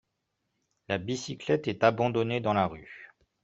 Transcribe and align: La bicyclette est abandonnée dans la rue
La 0.87 0.97
bicyclette 0.97 1.67
est 1.67 1.83
abandonnée 1.83 2.39
dans 2.41 2.53
la 2.55 2.65
rue 2.65 3.11